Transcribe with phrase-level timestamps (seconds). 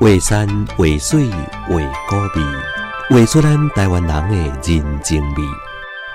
[0.00, 0.46] 画山
[0.76, 1.76] 画水画
[2.08, 2.46] 古味，
[3.10, 5.42] 画出咱台湾人的人情味。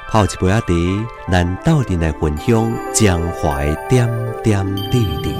[0.09, 0.73] 泡一杯仔茶，
[1.29, 4.07] 咱斗阵来分享江淮点
[4.41, 5.35] 点滴滴。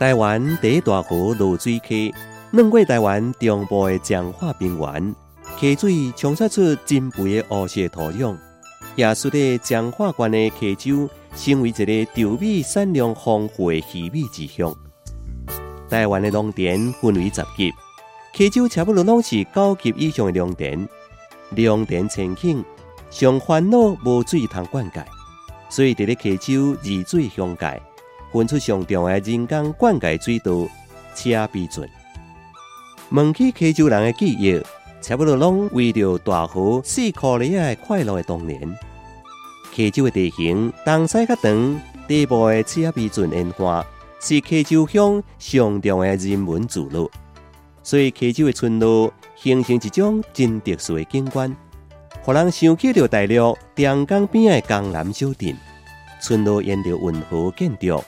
[0.00, 2.12] 台湾第一大河罗水溪，
[2.50, 5.14] 软过台湾中部的江化平原，
[5.60, 8.36] 溪水冲刷出珍肥的乌色土壤，
[8.96, 14.74] 也使得江化县的溪洲成为一个稻米产量丰富的鱼米之乡。
[15.88, 17.72] 台湾的农田分为十级，
[18.32, 20.88] 溪洲差不多拢是九级以上的农田。
[21.50, 22.64] 良田前景，
[23.10, 25.04] 上烦恼无水通灌溉，
[25.68, 27.80] 所以伫咧溪洲二水相界。
[28.32, 30.66] 分出上重要人工灌溉水道
[31.14, 31.86] 车鼻圳。
[33.10, 34.58] 问起溪州人的记忆，
[35.02, 38.60] 差不多拢为着大河四颗里的快乐的童年。
[39.70, 43.84] 溪州的地形东西较长，底部的车鼻圳烟花
[44.20, 47.10] 是溪州乡上重要的人文之路，
[47.82, 51.54] 所以溪州的村落形成一种真特殊的景观，
[52.22, 55.56] 互人想起着大陆长江边的江南小镇。
[56.20, 58.02] 村落沿着运河建筑。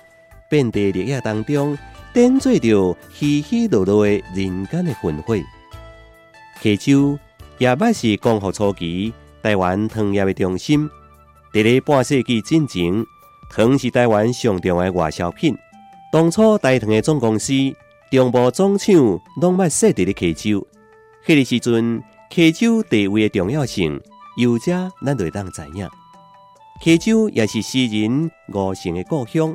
[0.51, 1.77] 遍地绿野当中，
[2.13, 5.35] 点缀着稀稀落落的人间的魂火。
[6.61, 7.19] 溪州
[7.59, 10.89] 也摆是光复初期台湾糖业的中心。
[11.55, 13.07] 伫咧半世纪之前，
[13.49, 15.57] 糖是台湾上重要的外销品。
[16.11, 17.53] 当初大糖的总公司、
[18.11, 18.93] 中部总厂
[19.41, 20.67] 拢捌设伫咧溪州。
[21.25, 24.01] 迄个时阵，溪州地位的重要性，
[24.37, 25.89] 有者咱就会当知影。
[26.81, 29.55] 溪州也是诗人吴承的故乡。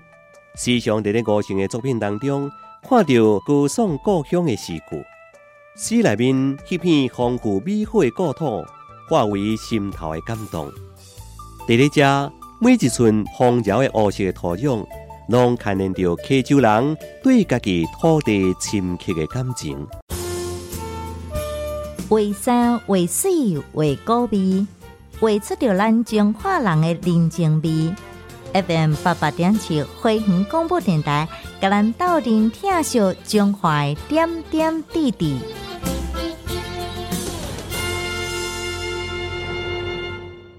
[0.56, 2.50] 时常在咧吴承的作品当中，
[2.82, 5.04] 看到歌颂故乡的诗句，
[5.76, 8.64] 诗内面迄片丰富美好的故土，
[9.10, 10.72] 化为心头的感动。
[11.70, 14.84] 在咧遮，每一寸丰饶的乌色土壤，
[15.28, 19.78] 拢牵连着溪州人对家己土地深刻的感情。
[22.10, 24.66] 为山为水为高味，
[25.20, 27.94] 画出着咱中华人的人情味。
[28.52, 31.28] FM 八八点七，花园广播电台，
[31.62, 35.38] 甲咱斗阵听秀，中华点点滴滴。